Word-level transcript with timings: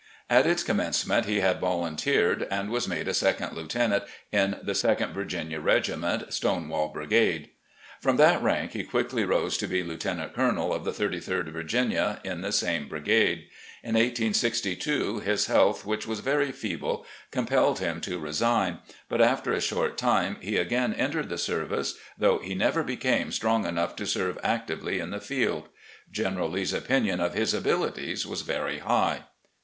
At 0.31 0.47
its 0.47 0.63
commencement 0.63 1.27
he 1.27 1.41
had 1.41 1.59
volunteered, 1.59 2.47
and 2.49 2.71
was 2.71 2.87
made 2.87 3.07
a 3.07 3.11
2d 3.11 3.53
lieutenant 3.53 4.03
in 4.31 4.57
the 4.63 4.73
Second 4.73 5.13
Virginia 5.13 5.59
regiment, 5.59 6.33
*' 6.33 6.33
Stonewall 6.33 6.87
Brigade. 6.89 7.51
''From 8.01 8.17
that 8.17 8.41
rank 8.41 8.71
he 8.71 8.83
quickly 8.83 9.23
rose 9.25 9.59
to 9.59 9.67
be 9.67 9.83
lieutenant 9.83 10.33
colonel 10.33 10.73
of 10.73 10.85
the 10.85 10.91
33d 10.91 11.49
Virginia, 11.49 12.19
in 12.23 12.41
the 12.41 12.51
same 12.51 12.87
brigade. 12.87 13.47
In 13.83 13.93
1862 13.93 15.19
his 15.19 15.45
health, 15.45 15.85
which 15.85 16.07
was 16.07 16.21
very 16.21 16.51
feeble, 16.51 17.05
compelled 17.29 17.77
him 17.77 18.01
to 18.01 18.17
resign, 18.17 18.79
but 19.07 19.21
after 19.21 19.53
a 19.53 19.61
short 19.61 19.99
time 19.99 20.37
he 20.41 20.57
again 20.57 20.95
entered 20.95 21.29
the 21.29 21.37
service, 21.37 21.93
though 22.17 22.39
he 22.39 22.55
never 22.55 22.81
became 22.81 23.31
strong 23.31 23.67
enough 23.67 23.95
to 23.97 24.07
serve 24.07 24.39
actively 24.43 24.97
in 24.99 25.11
the 25.11 25.19
held. 25.19 25.69
General 26.11 26.49
Lee's 26.49 26.73
opinion 26.73 27.19
of 27.19 27.35
his 27.35 27.53
abilities 27.53 28.25
was 28.25 28.41
very 28.41 28.79
high. 28.79 29.25